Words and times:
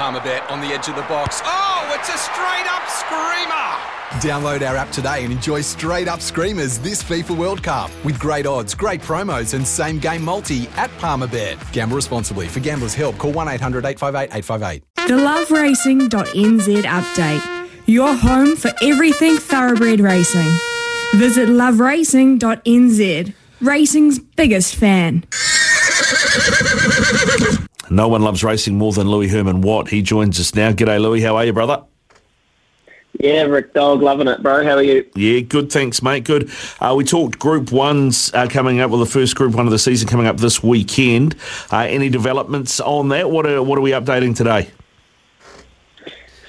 Palmerbet 0.00 0.48
on 0.50 0.60
the 0.60 0.68
edge 0.68 0.88
of 0.88 0.94
the 0.96 1.02
box. 1.02 1.42
Oh, 1.44 1.96
it's 1.98 2.08
a 2.08 2.16
straight 2.16 2.66
up 2.70 2.88
screamer! 2.88 3.76
Download 4.22 4.66
our 4.66 4.76
app 4.76 4.90
today 4.90 5.24
and 5.24 5.32
enjoy 5.32 5.60
straight 5.60 6.08
up 6.08 6.20
screamers 6.20 6.78
this 6.78 7.02
FIFA 7.02 7.36
World 7.36 7.62
Cup 7.62 7.90
with 8.04 8.18
great 8.18 8.46
odds, 8.46 8.74
great 8.74 9.00
promos, 9.02 9.52
and 9.54 9.66
same 9.66 9.98
game 9.98 10.24
multi 10.24 10.68
at 10.76 10.90
Palmerbet. 10.98 11.72
Gamble 11.72 11.96
responsibly. 11.96 12.46
For 12.46 12.60
gamblers' 12.60 12.94
help, 12.94 13.18
call 13.18 13.32
1 13.32 13.48
800 13.48 13.84
858 13.84 14.36
858. 14.36 14.84
The 15.08 15.14
loveracing.nz 15.14 16.82
update. 16.82 17.68
Your 17.86 18.14
home 18.14 18.56
for 18.56 18.70
everything 18.82 19.36
thoroughbred 19.38 20.00
racing. 20.00 20.50
Visit 21.14 21.48
loveracing.nz. 21.48 23.34
Racing's 23.60 24.18
biggest 24.18 24.76
fan. 24.76 25.24
No 27.90 28.06
one 28.06 28.22
loves 28.22 28.44
racing 28.44 28.78
more 28.78 28.92
than 28.92 29.08
Louis 29.08 29.26
Herman 29.26 29.62
Watt. 29.62 29.88
He 29.88 30.00
joins 30.00 30.38
us 30.38 30.54
now. 30.54 30.70
G'day, 30.70 31.00
Louis. 31.00 31.22
How 31.22 31.36
are 31.36 31.44
you, 31.44 31.52
brother? 31.52 31.82
Yeah, 33.18 33.42
Rick 33.42 33.74
Dog, 33.74 34.00
loving 34.00 34.28
it, 34.28 34.42
bro. 34.42 34.64
How 34.64 34.76
are 34.76 34.82
you? 34.82 35.04
Yeah, 35.16 35.40
good. 35.40 35.72
Thanks, 35.72 36.00
mate. 36.00 36.24
Good. 36.24 36.50
Uh, 36.78 36.94
we 36.96 37.02
talked 37.02 37.40
Group 37.40 37.72
Ones 37.72 38.32
uh, 38.32 38.46
coming 38.46 38.78
up. 38.78 38.90
Well, 38.90 39.00
the 39.00 39.06
first 39.06 39.34
Group 39.34 39.54
One 39.56 39.66
of 39.66 39.72
the 39.72 39.78
season 39.78 40.08
coming 40.08 40.28
up 40.28 40.36
this 40.36 40.62
weekend. 40.62 41.34
Uh, 41.72 41.80
any 41.80 42.08
developments 42.08 42.78
on 42.78 43.08
that? 43.08 43.28
What 43.30 43.44
are 43.44 43.60
What 43.62 43.76
are 43.76 43.82
we 43.82 43.90
updating 43.90 44.36
today? 44.36 44.70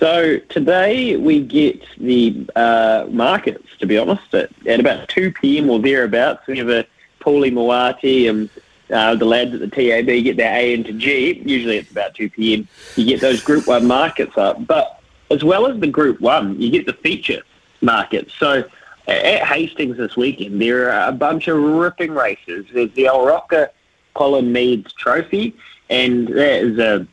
So 0.00 0.38
today 0.48 1.16
we 1.16 1.40
get 1.40 1.82
the 1.98 2.48
uh, 2.56 3.06
markets. 3.10 3.64
To 3.78 3.86
be 3.86 3.96
honest, 3.96 4.34
at, 4.34 4.50
at 4.66 4.80
about 4.80 5.08
two 5.08 5.32
pm 5.32 5.70
or 5.70 5.78
thereabouts, 5.78 6.48
we 6.48 6.58
have 6.58 6.68
a 6.68 6.84
Paulie 7.20 7.52
Moati 7.52 8.28
and 8.28 8.50
uh, 8.90 9.14
the 9.14 9.24
lads 9.24 9.54
at 9.54 9.60
the 9.60 9.68
TAB 9.68 10.06
get 10.06 10.36
their 10.36 10.54
A 10.54 10.74
into 10.74 10.92
G. 10.92 11.42
Usually 11.44 11.76
it's 11.76 11.90
about 11.90 12.14
2 12.14 12.30
p.m. 12.30 12.68
You 12.96 13.04
get 13.04 13.20
those 13.20 13.42
Group 13.42 13.66
1 13.66 13.86
markets 13.86 14.36
up. 14.36 14.66
But 14.66 15.00
as 15.30 15.44
well 15.44 15.66
as 15.66 15.78
the 15.80 15.86
Group 15.86 16.20
1, 16.20 16.60
you 16.60 16.70
get 16.70 16.86
the 16.86 16.94
feature 16.94 17.42
markets. 17.80 18.32
So 18.38 18.64
at 19.06 19.42
Hastings 19.46 19.96
this 19.96 20.16
weekend, 20.16 20.60
there 20.60 20.90
are 20.90 21.08
a 21.08 21.12
bunch 21.12 21.48
of 21.48 21.58
ripping 21.58 22.12
races. 22.12 22.66
There's 22.72 22.92
the 22.92 23.06
Rocker 23.06 23.70
Colin 24.14 24.52
Meads 24.52 24.92
Trophy, 24.94 25.54
and 25.90 26.28
that 26.28 26.62
is 26.62 26.78
a, 26.78 27.06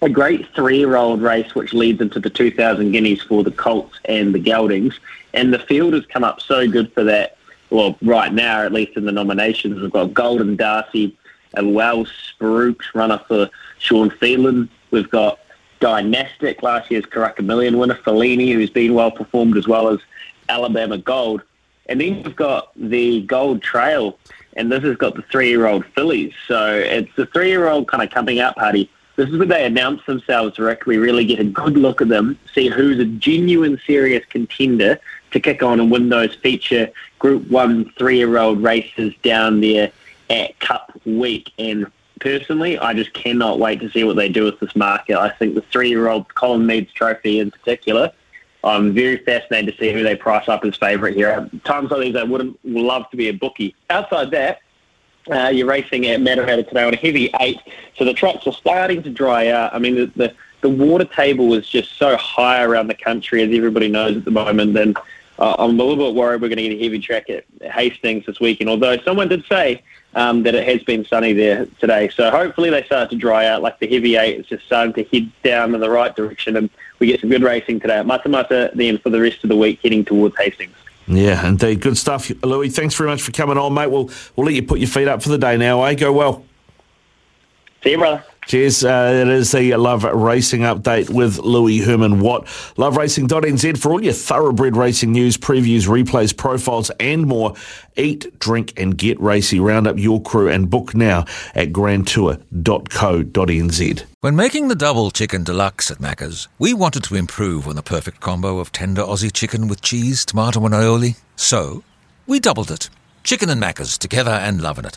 a 0.00 0.08
great 0.08 0.46
three-year-old 0.54 1.20
race 1.20 1.54
which 1.54 1.72
leads 1.72 2.00
into 2.00 2.20
the 2.20 2.30
2,000 2.30 2.92
guineas 2.92 3.22
for 3.22 3.42
the 3.42 3.50
Colts 3.50 3.98
and 4.04 4.34
the 4.34 4.40
Geldings. 4.40 4.94
And 5.34 5.52
the 5.52 5.58
field 5.58 5.94
has 5.94 6.06
come 6.06 6.24
up 6.24 6.40
so 6.40 6.68
good 6.68 6.92
for 6.92 7.04
that 7.04 7.37
well, 7.70 7.96
right 8.02 8.32
now, 8.32 8.62
at 8.62 8.72
least 8.72 8.96
in 8.96 9.04
the 9.04 9.12
nominations, 9.12 9.80
we've 9.80 9.90
got 9.90 10.14
Golden 10.14 10.56
Darcy, 10.56 11.16
and 11.54 11.74
Wells 11.74 12.12
Spruce 12.30 12.94
runner 12.94 13.20
for 13.26 13.48
Sean 13.78 14.10
Phelan. 14.10 14.68
We've 14.90 15.10
got 15.10 15.38
Dynastic, 15.80 16.62
last 16.62 16.90
year's 16.90 17.04
Karaka 17.04 17.44
Million 17.44 17.78
winner, 17.78 17.94
Fellini, 17.94 18.52
who's 18.52 18.70
been 18.70 18.94
well 18.94 19.10
performed, 19.10 19.56
as 19.56 19.66
well 19.66 19.88
as 19.88 19.98
Alabama 20.48 20.98
Gold. 20.98 21.42
And 21.86 22.00
then 22.00 22.22
we've 22.22 22.36
got 22.36 22.70
the 22.76 23.22
Gold 23.22 23.62
Trail, 23.62 24.18
and 24.56 24.70
this 24.70 24.82
has 24.84 24.96
got 24.96 25.14
the 25.14 25.22
three-year-old 25.22 25.86
fillies. 25.94 26.34
So 26.46 26.74
it's 26.74 27.14
the 27.16 27.26
three-year-old 27.26 27.88
kind 27.88 28.02
of 28.02 28.10
coming 28.10 28.40
out 28.40 28.56
party. 28.56 28.90
This 29.16 29.30
is 29.30 29.38
where 29.38 29.48
they 29.48 29.64
announce 29.64 30.04
themselves 30.06 30.54
directly, 30.54 30.96
really 30.96 31.24
get 31.24 31.40
a 31.40 31.44
good 31.44 31.76
look 31.76 32.00
at 32.00 32.08
them, 32.08 32.38
see 32.54 32.68
who's 32.68 33.00
a 33.00 33.04
genuine, 33.04 33.80
serious 33.84 34.24
contender 34.26 35.00
to 35.32 35.40
kick 35.40 35.62
on 35.62 35.80
and 35.80 35.90
win 35.90 36.08
those 36.08 36.34
feature 36.36 36.90
Group 37.18 37.48
1 37.50 37.92
three-year-old 37.98 38.62
races 38.62 39.14
down 39.22 39.60
there 39.60 39.90
at 40.30 40.58
Cup 40.60 40.92
Week. 41.04 41.52
And 41.58 41.86
personally, 42.20 42.78
I 42.78 42.94
just 42.94 43.12
cannot 43.12 43.58
wait 43.58 43.80
to 43.80 43.90
see 43.90 44.04
what 44.04 44.16
they 44.16 44.28
do 44.28 44.44
with 44.44 44.60
this 44.60 44.74
market. 44.76 45.18
I 45.18 45.30
think 45.30 45.54
the 45.54 45.62
three-year-old 45.62 46.34
Colin 46.34 46.66
Meads 46.66 46.92
Trophy 46.92 47.40
in 47.40 47.50
particular, 47.50 48.12
I'm 48.64 48.92
very 48.92 49.18
fascinated 49.18 49.74
to 49.74 49.80
see 49.80 49.92
who 49.92 50.02
they 50.02 50.16
price 50.16 50.48
up 50.48 50.64
as 50.64 50.76
favourite 50.76 51.14
here. 51.14 51.48
Times 51.64 51.90
like 51.90 52.00
these, 52.00 52.16
I 52.16 52.24
wouldn't 52.24 52.58
love 52.64 53.08
to 53.10 53.16
be 53.16 53.28
a 53.28 53.32
bookie. 53.32 53.74
Outside 53.90 54.30
that, 54.32 54.60
uh, 55.30 55.48
you're 55.48 55.66
racing 55.66 56.06
at 56.06 56.20
Matamata 56.20 56.66
today 56.66 56.84
on 56.84 56.94
a 56.94 56.96
heavy 56.96 57.30
eight, 57.40 57.60
so 57.96 58.04
the 58.04 58.14
tracks 58.14 58.46
are 58.46 58.52
starting 58.52 59.02
to 59.02 59.10
dry 59.10 59.48
out. 59.48 59.74
I 59.74 59.78
mean, 59.78 59.94
the, 59.94 60.06
the 60.16 60.34
the 60.60 60.68
water 60.68 61.04
table 61.04 61.54
is 61.54 61.68
just 61.68 61.96
so 61.96 62.16
high 62.16 62.62
around 62.62 62.88
the 62.88 62.94
country, 62.94 63.42
as 63.42 63.54
everybody 63.54 63.88
knows 63.88 64.16
at 64.16 64.24
the 64.24 64.30
moment. 64.30 64.76
And 64.76 64.96
uh, 65.38 65.56
I'm 65.58 65.78
a 65.78 65.84
little 65.84 65.96
bit 65.96 66.14
worried 66.14 66.42
we're 66.42 66.48
going 66.48 66.56
to 66.56 66.68
get 66.68 66.78
a 66.78 66.82
heavy 66.82 66.98
track 66.98 67.30
at 67.30 67.44
Hastings 67.62 68.26
this 68.26 68.40
weekend. 68.40 68.68
Although 68.68 68.98
someone 69.02 69.28
did 69.28 69.44
say 69.46 69.82
um, 70.14 70.42
that 70.42 70.54
it 70.54 70.66
has 70.66 70.82
been 70.82 71.04
sunny 71.04 71.32
there 71.32 71.66
today, 71.78 72.08
so 72.08 72.30
hopefully 72.30 72.70
they 72.70 72.82
start 72.84 73.10
to 73.10 73.16
dry 73.16 73.46
out. 73.46 73.62
Like 73.62 73.78
the 73.78 73.86
heavy 73.86 74.16
eight 74.16 74.40
is 74.40 74.46
just 74.46 74.66
starting 74.66 74.92
to 74.94 75.04
head 75.04 75.30
down 75.44 75.74
in 75.74 75.80
the 75.80 75.90
right 75.90 76.14
direction, 76.14 76.56
and 76.56 76.70
we 76.98 77.06
get 77.06 77.20
some 77.20 77.30
good 77.30 77.42
racing 77.42 77.80
today 77.80 77.98
at 77.98 78.06
Matamata. 78.06 78.72
Then 78.74 78.98
for 78.98 79.10
the 79.10 79.20
rest 79.20 79.44
of 79.44 79.48
the 79.48 79.56
week, 79.56 79.80
heading 79.82 80.04
towards 80.04 80.36
Hastings. 80.36 80.74
Yeah, 81.06 81.46
indeed. 81.46 81.80
Good 81.80 81.96
stuff, 81.96 82.30
Louis. 82.42 82.68
Thanks 82.68 82.94
very 82.94 83.08
much 83.08 83.22
for 83.22 83.32
coming 83.32 83.56
on, 83.56 83.72
mate. 83.72 83.90
We'll 83.90 84.10
we'll 84.36 84.46
let 84.46 84.54
you 84.54 84.62
put 84.62 84.78
your 84.78 84.88
feet 84.88 85.08
up 85.08 85.22
for 85.22 85.30
the 85.30 85.38
day 85.38 85.56
now. 85.56 85.82
Eh? 85.84 85.94
Go 85.94 86.12
well. 86.12 86.44
See 87.82 87.92
you, 87.92 87.98
brother. 87.98 88.24
Cheers. 88.48 88.82
Uh, 88.82 89.12
it 89.14 89.28
is 89.28 89.52
the 89.52 89.76
Love 89.76 90.02
Racing 90.04 90.62
update 90.62 91.10
with 91.10 91.36
Louis 91.36 91.80
Herman 91.80 92.20
Watt. 92.20 92.46
LoveRacing.nz 92.76 93.76
for 93.76 93.92
all 93.92 94.02
your 94.02 94.14
thoroughbred 94.14 94.74
racing 94.74 95.12
news, 95.12 95.36
previews, 95.36 95.86
replays, 95.86 96.34
profiles, 96.34 96.88
and 96.98 97.26
more. 97.26 97.52
Eat, 97.96 98.38
drink, 98.38 98.72
and 98.78 98.96
get 98.96 99.20
racy. 99.20 99.60
Round 99.60 99.86
up 99.86 99.98
your 99.98 100.22
crew 100.22 100.48
and 100.48 100.70
book 100.70 100.94
now 100.94 101.26
at 101.54 101.74
grandtour.co.nz. 101.74 104.04
When 104.20 104.34
making 104.34 104.68
the 104.68 104.74
double 104.74 105.10
chicken 105.10 105.44
deluxe 105.44 105.90
at 105.90 105.98
Macca's, 105.98 106.48
we 106.58 106.72
wanted 106.72 107.04
to 107.04 107.16
improve 107.16 107.68
on 107.68 107.76
the 107.76 107.82
perfect 107.82 108.20
combo 108.20 108.60
of 108.60 108.72
tender 108.72 109.02
Aussie 109.02 109.30
chicken 109.30 109.68
with 109.68 109.82
cheese, 109.82 110.24
tomato, 110.24 110.64
and 110.64 110.74
aioli. 110.74 111.18
So, 111.36 111.84
we 112.26 112.40
doubled 112.40 112.70
it. 112.70 112.88
Chicken 113.24 113.50
and 113.50 113.62
Macca's 113.62 113.98
together 113.98 114.30
and 114.30 114.62
loving 114.62 114.86
it. 114.86 114.96